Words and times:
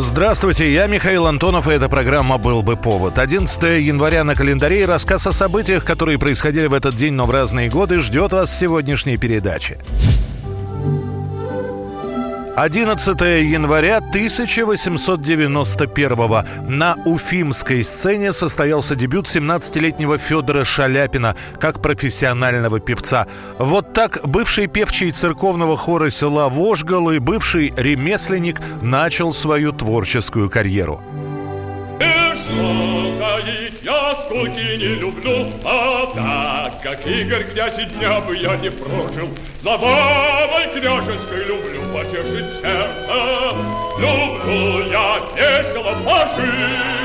Здравствуйте, 0.00 0.72
я 0.72 0.86
Михаил 0.86 1.26
Антонов, 1.26 1.68
и 1.68 1.72
эта 1.72 1.90
программа 1.90 2.38
«Был 2.38 2.62
бы 2.62 2.74
повод». 2.74 3.18
11 3.18 3.62
января 3.82 4.24
на 4.24 4.34
календаре 4.34 4.80
и 4.80 4.86
рассказ 4.86 5.26
о 5.26 5.32
событиях, 5.32 5.84
которые 5.84 6.18
происходили 6.18 6.68
в 6.68 6.72
этот 6.72 6.96
день, 6.96 7.12
но 7.12 7.24
в 7.24 7.30
разные 7.30 7.68
годы, 7.68 8.00
ждет 8.00 8.32
вас 8.32 8.50
в 8.50 8.58
сегодняшней 8.58 9.18
передаче. 9.18 9.78
11 12.60 13.20
января 13.42 13.96
1891 13.96 16.44
на 16.68 16.96
Уфимской 17.06 17.82
сцене 17.82 18.34
состоялся 18.34 18.94
дебют 18.94 19.34
17-летнего 19.34 20.18
Федора 20.18 20.64
Шаляпина 20.64 21.36
как 21.58 21.80
профессионального 21.80 22.78
певца. 22.78 23.26
Вот 23.58 23.94
так 23.94 24.20
бывший 24.24 24.66
певчий 24.66 25.10
церковного 25.10 25.78
хора 25.78 26.10
села 26.10 26.50
Вожгал 26.50 27.10
и 27.10 27.18
бывший 27.18 27.72
ремесленник 27.78 28.60
начал 28.82 29.32
свою 29.32 29.72
творческую 29.72 30.50
карьеру. 30.50 31.00
Я 33.82 34.16
скуки 34.24 34.76
не 34.76 34.94
люблю, 34.96 35.46
а 35.64 36.06
так 36.14 36.82
как 36.82 37.06
Игорь 37.06 37.44
князь 37.44 37.78
и 37.78 37.84
дня 37.84 38.20
бы 38.20 38.36
я 38.36 38.56
не 38.56 38.70
прожил. 38.70 39.28
Забавой 39.62 40.68
княжеской 40.74 41.44
люблю 41.44 41.82
потешить 41.92 42.60
сердце, 42.60 43.56
люблю 43.98 44.90
я 44.90 45.18
весело 45.36 45.94
пожить. 46.04 46.99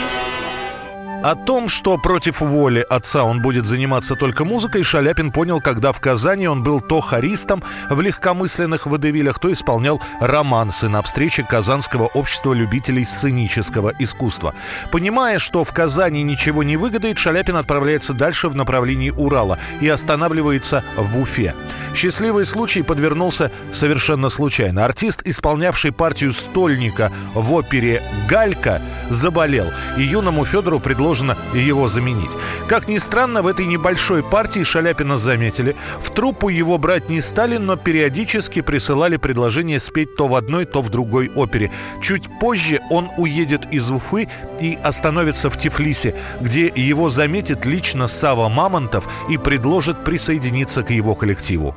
О 1.25 1.33
том, 1.33 1.69
что 1.69 1.97
против 1.97 2.39
воли 2.39 2.85
отца 2.87 3.23
он 3.23 3.41
будет 3.41 3.65
заниматься 3.65 4.13
только 4.13 4.45
музыкой, 4.45 4.83
Шаляпин 4.83 5.31
понял, 5.31 5.59
когда 5.59 5.91
в 5.91 5.99
Казани 5.99 6.47
он 6.47 6.61
был 6.61 6.81
то 6.81 7.01
хористом 7.01 7.63
в 7.89 7.99
легкомысленных 7.99 8.85
водевилях, 8.85 9.39
то 9.39 9.51
исполнял 9.51 9.99
романсы 10.21 10.87
на 10.87 11.01
встрече 11.01 11.41
Казанского 11.41 12.05
общества 12.05 12.53
любителей 12.53 13.05
сценического 13.05 13.91
искусства. 13.97 14.53
Понимая, 14.91 15.39
что 15.39 15.63
в 15.63 15.73
Казани 15.73 16.21
ничего 16.21 16.61
не 16.61 16.77
выгодает, 16.77 17.17
Шаляпин 17.17 17.55
отправляется 17.55 18.13
дальше 18.13 18.47
в 18.47 18.55
направлении 18.55 19.09
Урала 19.09 19.57
и 19.81 19.89
останавливается 19.89 20.83
в 20.95 21.17
Уфе. 21.17 21.55
Счастливый 21.95 22.45
случай 22.45 22.83
подвернулся 22.83 23.51
совершенно 23.71 24.29
случайно. 24.29 24.85
Артист, 24.85 25.21
исполнявший 25.25 25.91
партию 25.91 26.33
стольника 26.33 27.11
в 27.33 27.51
опере 27.51 28.03
«Галька», 28.29 28.79
заболел, 29.09 29.71
и 29.97 30.03
юному 30.03 30.45
Федору 30.45 30.79
предложено 31.15 31.37
его 31.53 31.87
заменить. 31.87 32.31
Как 32.67 32.87
ни 32.87 32.97
странно, 32.97 33.41
в 33.41 33.47
этой 33.47 33.65
небольшой 33.65 34.21
партии 34.23 34.63
Шаляпина 34.63 35.17
заметили. 35.17 35.75
В 36.01 36.09
труппу 36.11 36.49
его 36.49 36.77
брать 36.77 37.09
не 37.09 37.21
стали, 37.21 37.57
но 37.57 37.77
периодически 37.77 38.61
присылали 38.61 39.17
предложение 39.17 39.79
спеть 39.79 40.15
то 40.15 40.27
в 40.27 40.35
одной, 40.35 40.65
то 40.65 40.81
в 40.81 40.89
другой 40.89 41.29
опере. 41.35 41.71
Чуть 42.01 42.23
позже 42.39 42.81
он 42.89 43.09
уедет 43.17 43.73
из 43.73 43.89
Уфы 43.91 44.27
и 44.59 44.77
остановится 44.83 45.49
в 45.49 45.57
Тифлисе, 45.57 46.15
где 46.41 46.71
его 46.75 47.09
заметит 47.09 47.65
лично 47.65 48.07
Сава 48.07 48.49
Мамонтов 48.49 49.07
и 49.29 49.37
предложит 49.37 50.03
присоединиться 50.03 50.83
к 50.83 50.91
его 50.91 51.15
коллективу. 51.15 51.75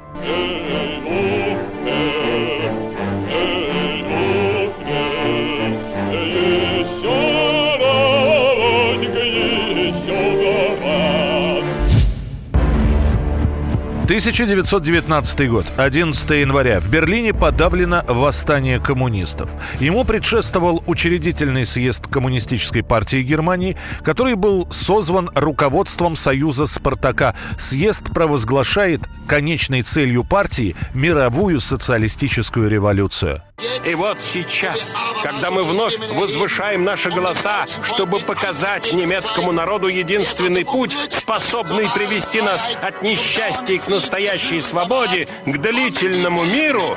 1919 14.08 15.50
год, 15.50 15.66
11 15.76 16.30
января. 16.30 16.80
В 16.80 16.88
Берлине 16.88 17.34
подавлено 17.34 18.02
восстание 18.08 18.80
коммунистов. 18.80 19.52
Ему 19.80 20.02
предшествовал 20.04 20.82
учредительный 20.86 21.66
съезд 21.66 22.06
Коммунистической 22.06 22.82
партии 22.82 23.20
Германии, 23.20 23.76
который 24.02 24.34
был 24.34 24.66
созван 24.70 25.30
руководством 25.34 26.16
Союза 26.16 26.64
Спартака. 26.64 27.34
Съезд 27.58 28.04
провозглашает 28.14 29.02
конечной 29.26 29.82
целью 29.82 30.24
партии 30.24 30.74
мировую 30.94 31.60
социалистическую 31.60 32.70
революцию. 32.70 33.42
И 33.84 33.94
вот 33.94 34.20
сейчас, 34.20 34.94
когда 35.22 35.50
мы 35.50 35.64
вновь 35.64 35.98
возвышаем 36.12 36.84
наши 36.84 37.10
голоса, 37.10 37.66
чтобы 37.82 38.20
показать 38.20 38.92
немецкому 38.92 39.50
народу 39.50 39.88
единственный 39.88 40.64
путь, 40.64 40.96
способный 41.10 41.88
привести 41.90 42.40
нас 42.40 42.68
от 42.80 43.02
несчастья 43.02 43.78
к 43.78 43.88
настоящей 43.88 44.60
свободе, 44.60 45.26
к 45.44 45.58
длительному 45.58 46.44
миру, 46.44 46.96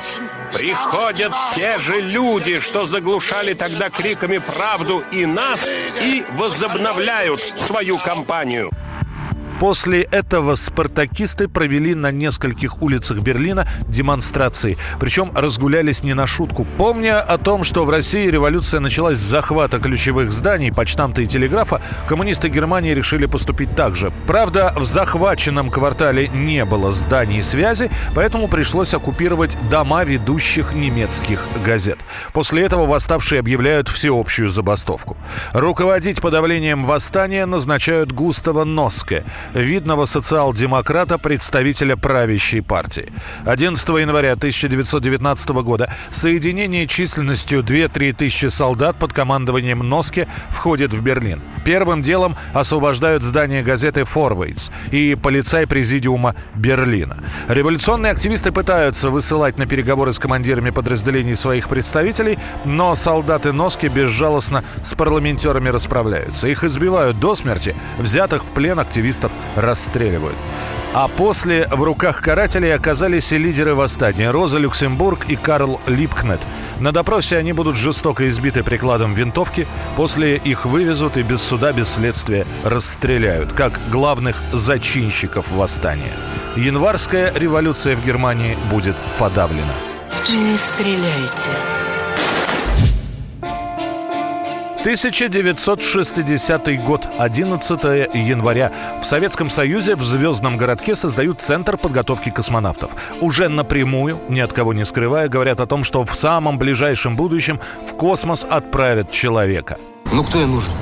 приходят 0.52 1.32
те 1.54 1.78
же 1.78 2.00
люди, 2.00 2.60
что 2.60 2.86
заглушали 2.86 3.54
тогда 3.54 3.90
криками 3.90 4.38
правду 4.38 5.02
и 5.10 5.26
нас, 5.26 5.68
и 6.02 6.24
возобновляют 6.36 7.40
свою 7.40 7.98
кампанию. 7.98 8.70
После 9.62 10.02
этого 10.02 10.56
спартакисты 10.56 11.46
провели 11.46 11.94
на 11.94 12.10
нескольких 12.10 12.82
улицах 12.82 13.18
Берлина 13.18 13.68
демонстрации. 13.86 14.76
Причем 14.98 15.30
разгулялись 15.36 16.02
не 16.02 16.14
на 16.14 16.26
шутку. 16.26 16.66
Помня 16.78 17.20
о 17.20 17.38
том, 17.38 17.62
что 17.62 17.84
в 17.84 17.90
России 17.90 18.26
революция 18.26 18.80
началась 18.80 19.18
с 19.18 19.20
захвата 19.20 19.78
ключевых 19.78 20.32
зданий, 20.32 20.72
почтамта 20.72 21.22
и 21.22 21.28
телеграфа, 21.28 21.80
коммунисты 22.08 22.48
Германии 22.48 22.92
решили 22.92 23.26
поступить 23.26 23.76
так 23.76 23.94
же. 23.94 24.12
Правда, 24.26 24.72
в 24.74 24.84
захваченном 24.84 25.70
квартале 25.70 26.26
не 26.26 26.64
было 26.64 26.92
зданий 26.92 27.40
связи, 27.40 27.88
поэтому 28.16 28.48
пришлось 28.48 28.92
оккупировать 28.94 29.56
дома 29.70 30.02
ведущих 30.02 30.74
немецких 30.74 31.40
газет. 31.64 32.00
После 32.32 32.64
этого 32.64 32.84
восставшие 32.84 33.38
объявляют 33.38 33.88
всеобщую 33.88 34.50
забастовку. 34.50 35.16
Руководить 35.52 36.20
подавлением 36.20 36.84
восстания 36.84 37.46
назначают 37.46 38.10
Густава 38.10 38.64
Носке– 38.64 39.22
видного 39.54 40.06
социал-демократа, 40.06 41.18
представителя 41.18 41.96
правящей 41.96 42.62
партии. 42.62 43.12
11 43.44 43.88
января 43.88 44.32
1919 44.32 45.48
года 45.62 45.94
соединение 46.10 46.86
численностью 46.86 47.62
2-3 47.62 48.12
тысячи 48.12 48.46
солдат 48.46 48.96
под 48.96 49.12
командованием 49.12 49.78
Носке 49.80 50.28
входит 50.50 50.92
в 50.92 51.02
Берлин. 51.02 51.40
Первым 51.64 52.02
делом 52.02 52.36
освобождают 52.54 53.22
здание 53.22 53.62
газеты 53.62 54.04
«Форвейдс» 54.04 54.70
и 54.90 55.16
полицай 55.20 55.66
президиума 55.66 56.34
Берлина. 56.54 57.18
Революционные 57.48 58.12
активисты 58.12 58.52
пытаются 58.52 59.10
высылать 59.10 59.58
на 59.58 59.66
переговоры 59.66 60.12
с 60.12 60.18
командирами 60.18 60.70
подразделений 60.70 61.36
своих 61.36 61.68
представителей, 61.68 62.38
но 62.64 62.94
солдаты 62.94 63.52
Носки 63.52 63.88
безжалостно 63.88 64.64
с 64.84 64.94
парламентерами 64.94 65.68
расправляются. 65.68 66.48
Их 66.48 66.64
избивают 66.64 67.18
до 67.20 67.34
смерти, 67.34 67.76
взятых 67.98 68.44
в 68.44 68.48
плен 68.48 68.78
активистов 68.78 69.30
расстреливают. 69.56 70.36
А 70.94 71.08
после 71.08 71.66
в 71.68 71.82
руках 71.82 72.20
карателей 72.20 72.74
оказались 72.74 73.32
и 73.32 73.38
лидеры 73.38 73.74
восстания 73.74 74.30
Роза 74.30 74.58
Люксембург 74.58 75.24
и 75.28 75.36
Карл 75.36 75.80
Липкнет. 75.86 76.40
На 76.80 76.92
допросе 76.92 77.38
они 77.38 77.54
будут 77.54 77.76
жестоко 77.76 78.28
избиты 78.28 78.62
прикладом 78.62 79.14
винтовки, 79.14 79.66
после 79.96 80.36
их 80.36 80.66
вывезут 80.66 81.16
и 81.16 81.22
без 81.22 81.40
суда, 81.40 81.72
без 81.72 81.88
следствия 81.88 82.46
расстреляют, 82.62 83.52
как 83.52 83.80
главных 83.90 84.36
зачинщиков 84.52 85.50
восстания. 85.52 86.12
Январская 86.56 87.32
революция 87.34 87.96
в 87.96 88.04
Германии 88.04 88.58
будет 88.70 88.96
подавлена. 89.18 89.74
Не 90.28 90.58
стреляйте. 90.58 91.81
1960 94.82 96.84
год, 96.84 97.06
11 97.16 97.84
января. 98.14 98.72
В 99.00 99.06
Советском 99.06 99.48
Союзе 99.48 99.94
в 99.94 100.02
Звездном 100.02 100.56
городке 100.56 100.96
создают 100.96 101.40
Центр 101.40 101.76
подготовки 101.76 102.30
космонавтов. 102.30 102.90
Уже 103.20 103.48
напрямую, 103.48 104.18
ни 104.28 104.40
от 104.40 104.52
кого 104.52 104.74
не 104.74 104.84
скрывая, 104.84 105.28
говорят 105.28 105.60
о 105.60 105.66
том, 105.66 105.84
что 105.84 106.04
в 106.04 106.12
самом 106.16 106.58
ближайшем 106.58 107.14
будущем 107.14 107.60
в 107.88 107.94
космос 107.94 108.44
отправят 108.44 109.12
человека. 109.12 109.78
Ну, 110.10 110.24
кто 110.24 110.40
им 110.40 110.50
нужен? 110.50 110.72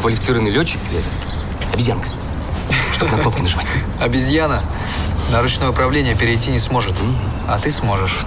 Квалифицированный 0.00 0.52
летчик 0.52 0.78
или 0.92 1.02
обезьянка? 1.74 2.08
Что 2.92 3.06
на 3.06 3.18
кнопки 3.18 3.42
нажимать? 3.42 3.66
Обезьяна 3.98 4.62
на 5.32 5.42
ручное 5.42 5.70
управление 5.70 6.14
перейти 6.14 6.52
не 6.52 6.60
сможет. 6.60 6.94
А 7.48 7.58
ты 7.58 7.72
сможешь. 7.72 8.20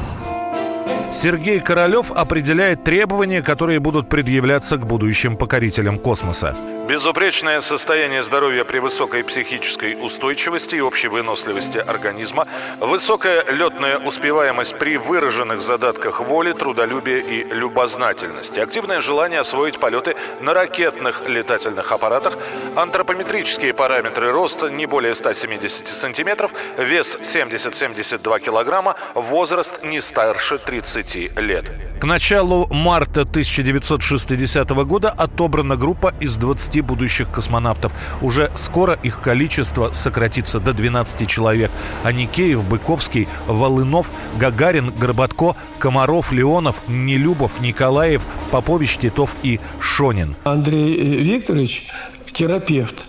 Сергей 1.16 1.62
Королев 1.62 2.12
определяет 2.12 2.84
требования, 2.84 3.42
которые 3.42 3.80
будут 3.80 4.10
предъявляться 4.10 4.78
к 4.78 4.86
будущим 4.86 5.38
покорителям 5.38 5.98
космоса. 5.98 6.54
Безупречное 6.88 7.62
состояние 7.62 8.22
здоровья 8.22 8.64
при 8.64 8.78
высокой 8.78 9.24
психической 9.24 9.98
устойчивости 10.00 10.76
и 10.76 10.82
общей 10.82 11.08
выносливости 11.08 11.80
организма, 11.80 12.48
высокая 12.80 13.44
летная 13.50 13.98
успеваемость 13.98 14.78
при 14.78 14.98
выраженных 14.98 15.64
задатках 15.64 16.22
воли, 16.22 16.52
трудолюбия 16.52 17.18
и 17.18 17.44
любознательности, 17.44 18.60
активное 18.60 19.02
желание 19.02 19.40
освоить 19.40 19.80
полеты 19.80 20.16
на 20.42 20.54
ракетных 20.54 21.28
летательных 21.28 21.92
аппаратах, 21.92 22.38
антропометрические 22.76 23.74
параметры 23.74 24.32
роста 24.32 24.70
не 24.70 24.86
более 24.86 25.16
170 25.16 25.88
сантиметров, 25.88 26.52
вес 26.78 27.16
70-72 27.16 28.40
килограмма, 28.42 28.96
возраст 29.16 29.84
не 29.84 30.02
старше 30.02 30.60
30 30.60 31.40
лет. 31.40 31.72
К 32.00 32.04
началу 32.04 32.68
марта 32.70 33.22
1960 33.22 34.70
года 34.86 35.10
отобрана 35.10 35.78
группа 35.78 36.14
из 36.20 36.36
20 36.36 36.75
будущих 36.82 37.30
космонавтов. 37.30 37.92
Уже 38.22 38.52
скоро 38.56 38.94
их 38.94 39.22
количество 39.22 39.92
сократится 39.94 40.60
до 40.60 40.74
12 40.74 41.28
человек. 41.28 41.72
Аникеев, 42.04 42.64
Быковский, 42.64 43.28
Волынов, 43.48 44.10
Гагарин, 44.38 44.92
Горбатко, 44.92 45.56
Комаров, 45.80 46.32
Леонов, 46.32 46.76
Нелюбов, 46.88 47.60
Николаев, 47.62 48.24
Попович, 48.52 48.98
Титов 48.98 49.36
и 49.44 49.60
Шонин. 49.80 50.36
Андрей 50.44 50.96
э, 50.96 51.24
Викторович– 51.24 51.88
терапевт. 52.36 53.08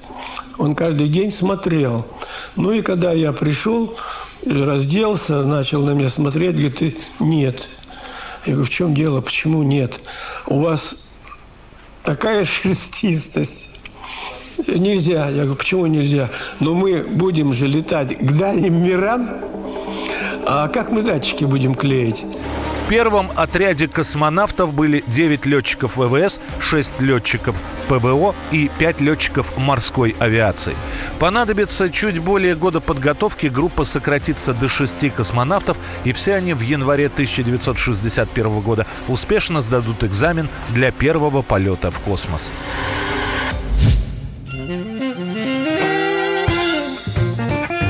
Он 0.59 0.75
каждый 0.75 1.09
день 1.09 1.31
смотрел. 1.31 2.07
Ну 2.55 2.73
и 2.73 2.81
когда 2.81 3.13
я 3.13 3.33
пришел, 3.33 3.95
разделся, 4.47 5.43
начал 5.43 5.83
на 5.85 5.91
меня 5.91 6.09
смотреть, 6.09 6.57
говорит, 6.57 6.97
нет, 7.21 7.69
я 8.47 8.53
говорю, 8.53 8.67
в 8.67 8.71
чем 8.71 8.95
дело, 8.95 9.21
почему 9.21 9.63
нет? 9.63 10.01
У 10.47 10.61
вас 10.61 11.06
такая 12.07 12.45
шерстистость. 12.47 13.71
Нельзя. 14.67 15.29
Я 15.29 15.43
говорю, 15.43 15.57
почему 15.57 15.87
нельзя? 15.87 16.31
Но 16.61 16.75
мы 16.75 17.03
будем 17.03 17.53
же 17.53 17.67
летать 17.67 18.17
к 18.17 18.33
дальним 18.33 18.83
мирам. 18.83 19.29
А 20.47 20.69
как 20.69 20.91
мы 20.91 21.03
датчики 21.03 21.45
будем 21.45 21.75
клеить? 21.75 22.25
В 22.87 22.89
первом 22.89 23.31
отряде 23.35 23.89
космонавтов 23.89 24.73
были 24.73 25.03
9 25.09 25.45
летчиков 25.45 25.97
ВВС, 25.97 26.39
6 26.67 27.01
летчиков 27.01 27.55
ПВО 27.89 28.35
и 28.51 28.69
5 28.79 29.01
летчиков 29.01 29.57
морской 29.57 30.17
авиации. 30.19 30.75
Понадобится 31.21 31.91
чуть 31.91 32.19
более 32.19 32.57
года 32.57 32.81
подготовки, 32.81 33.47
группа 33.47 33.85
сократится 33.85 34.53
до 34.53 34.69
6 34.69 35.15
космонавтов, 35.15 35.77
и 36.05 36.13
все 36.13 36.35
они 36.35 36.55
в 36.55 36.61
январе 36.61 37.07
1961 37.07 38.61
года 38.61 38.87
успешно 39.07 39.61
сдадут 39.61 40.03
экзамен 40.03 40.49
для 40.71 40.91
первого 40.91 41.43
полета 41.43 41.91
в 41.91 42.01
космос. 42.01 42.51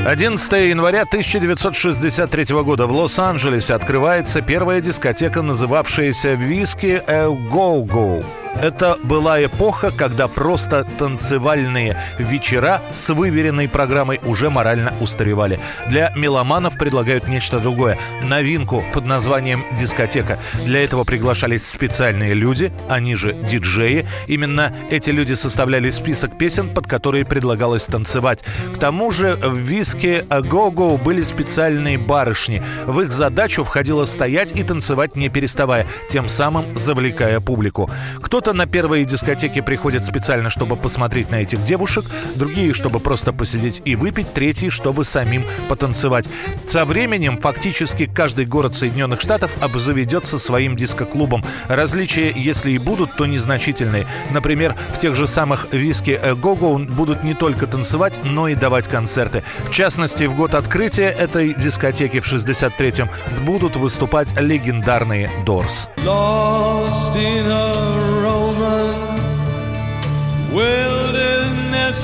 11 0.05 0.51
января 0.69 1.01
1963 1.01 2.55
года 2.63 2.87
в 2.87 2.93
Лос-Анджелесе 2.93 3.73
открывается 3.73 4.41
первая 4.41 4.79
дискотека, 4.79 5.41
называвшаяся 5.41 6.33
«Виски 6.33 7.03
Э 7.07 7.25
Go-Go». 7.25 8.23
Это 8.61 8.97
была 9.03 9.43
эпоха, 9.43 9.91
когда 9.91 10.27
просто 10.27 10.83
танцевальные 10.97 11.95
вечера 12.17 12.81
с 12.91 13.09
выверенной 13.09 13.67
программой 13.69 14.19
уже 14.25 14.49
морально 14.49 14.93
устаревали. 14.99 15.59
Для 15.87 16.11
меломанов 16.15 16.77
предлагают 16.77 17.27
нечто 17.27 17.59
другое. 17.59 17.97
Новинку 18.23 18.83
под 18.93 19.05
названием 19.05 19.63
«Дискотека». 19.79 20.39
Для 20.65 20.83
этого 20.83 21.03
приглашались 21.03 21.67
специальные 21.67 22.33
люди, 22.33 22.71
они 22.89 23.15
же 23.15 23.33
диджеи. 23.33 24.07
Именно 24.25 24.73
эти 24.89 25.11
люди 25.11 25.33
составляли 25.33 25.91
список 25.91 26.35
песен, 26.37 26.69
под 26.69 26.87
которые 26.87 27.25
предлагалось 27.25 27.83
танцевать. 27.83 28.39
К 28.75 28.79
тому 28.79 29.11
же 29.11 29.35
в 29.35 29.55
«Виске 29.57 30.25
Go-Go» 30.29 31.01
были 31.01 31.21
специальные 31.21 31.99
барышни. 31.99 32.63
В 32.87 33.01
их 33.01 33.11
задачу 33.11 33.63
входило 33.63 34.05
стоять 34.05 34.51
и 34.55 34.63
танцевать 34.63 35.15
не 35.15 35.29
переставая, 35.29 35.85
тем 36.09 36.27
самым 36.27 36.65
завлекая 36.77 37.39
публику. 37.39 37.89
Кто-то 38.21 38.36
кто-то 38.37 38.53
на 38.53 38.67
первые 38.67 39.03
дискотеки 39.03 39.61
приходит 39.61 40.05
специально, 40.05 40.51
чтобы 40.51 40.75
посмотреть 40.75 41.31
на 41.31 41.41
этих 41.41 41.65
девушек, 41.65 42.05
другие, 42.35 42.75
чтобы 42.75 42.99
просто 42.99 43.33
посидеть 43.33 43.81
и 43.83 43.95
выпить, 43.95 44.31
третьи, 44.31 44.69
чтобы 44.69 45.05
самим 45.05 45.43
потанцевать. 45.69 46.27
Со 46.67 46.85
временем 46.85 47.39
фактически 47.39 48.05
каждый 48.05 48.45
город 48.45 48.75
Соединенных 48.75 49.21
Штатов 49.21 49.51
обзаведется 49.59 50.37
своим 50.37 50.75
дискоклубом. 50.75 51.43
Различия, 51.67 52.29
если 52.29 52.69
и 52.69 52.77
будут, 52.77 53.11
то 53.15 53.25
незначительные. 53.25 54.05
Например, 54.29 54.75
в 54.93 54.99
тех 54.99 55.15
же 55.15 55.25
самых 55.25 55.73
виски 55.73 56.21
Гого 56.39 56.77
будут 56.77 57.23
не 57.23 57.33
только 57.33 57.65
танцевать, 57.65 58.19
но 58.23 58.47
и 58.47 58.53
давать 58.53 58.87
концерты. 58.87 59.41
В 59.67 59.71
частности, 59.71 60.25
в 60.25 60.35
год 60.35 60.53
открытия 60.53 61.09
этой 61.09 61.55
дискотеки 61.55 62.19
в 62.19 62.31
63-м 62.31 63.09
будут 63.47 63.77
выступать 63.77 64.27
легендарные 64.39 65.27
Дорс. 65.43 65.89
Lost 66.03 67.15
in 67.15 67.47
a 67.47 68.16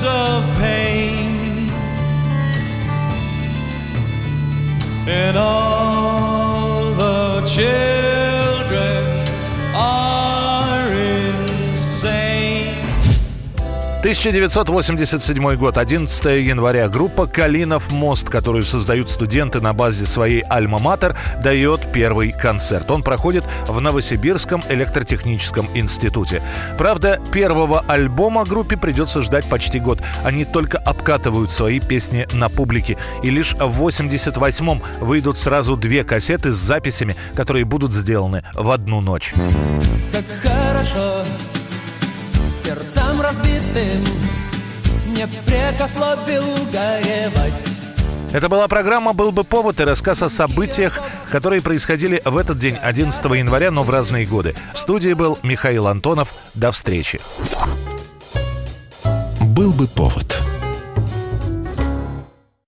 of 0.06 0.63
1987 14.04 15.56
год, 15.56 15.78
11 15.78 16.24
января. 16.46 16.90
Группа 16.90 17.26
«Калинов 17.26 17.90
мост», 17.90 18.28
которую 18.28 18.62
создают 18.62 19.08
студенты 19.08 19.62
на 19.62 19.72
базе 19.72 20.04
своей 20.04 20.42
«Альма-Матер», 20.42 21.16
дает 21.42 21.80
первый 21.90 22.30
концерт. 22.32 22.90
Он 22.90 23.02
проходит 23.02 23.44
в 23.66 23.80
Новосибирском 23.80 24.62
электротехническом 24.68 25.70
институте. 25.72 26.42
Правда, 26.76 27.18
первого 27.32 27.82
альбома 27.88 28.44
группе 28.44 28.76
придется 28.76 29.22
ждать 29.22 29.48
почти 29.48 29.80
год. 29.80 30.02
Они 30.22 30.44
только 30.44 30.76
обкатывают 30.76 31.50
свои 31.50 31.80
песни 31.80 32.26
на 32.34 32.50
публике. 32.50 32.98
И 33.22 33.30
лишь 33.30 33.54
в 33.54 33.88
88-м 33.88 34.82
выйдут 35.00 35.38
сразу 35.38 35.78
две 35.78 36.04
кассеты 36.04 36.52
с 36.52 36.56
записями, 36.56 37.16
которые 37.34 37.64
будут 37.64 37.94
сделаны 37.94 38.44
в 38.52 38.70
одну 38.70 39.00
ночь. 39.00 39.32
Как 40.12 40.24
хорошо 40.42 41.24
сердцам 42.62 43.03
разбитым 43.34 44.04
не 45.08 45.26
прекословил 45.26 46.44
горевать. 46.72 47.52
Это 48.32 48.48
была 48.48 48.66
программа 48.66 49.12
«Был 49.12 49.30
бы 49.30 49.44
повод» 49.44 49.80
и 49.80 49.84
рассказ 49.84 50.22
о 50.22 50.28
событиях, 50.28 50.98
которые 51.30 51.62
происходили 51.62 52.20
в 52.24 52.36
этот 52.36 52.58
день, 52.58 52.76
11 52.82 53.24
января, 53.36 53.70
но 53.70 53.84
в 53.84 53.90
разные 53.90 54.26
годы. 54.26 54.54
В 54.74 54.78
студии 54.78 55.12
был 55.12 55.38
Михаил 55.44 55.86
Антонов. 55.86 56.34
До 56.54 56.72
встречи. 56.72 57.20
«Был 59.40 59.70
бы 59.70 59.86
повод» 59.86 60.43